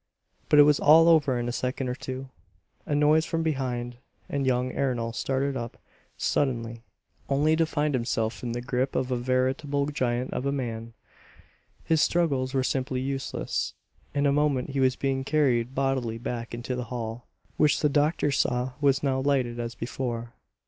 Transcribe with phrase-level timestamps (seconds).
[0.49, 2.31] But it was all over in a second or two.
[2.87, 5.77] A noise from behind, and young Ernol started up
[6.17, 6.81] suddenly,
[7.29, 10.93] only to find himself in the grip of a veritable giant of a man.
[11.83, 13.75] His struggles were simply useless.
[14.15, 17.27] In a moment he was being carried bodily back into the hall,
[17.57, 20.33] which the doctor saw was now lighted as before.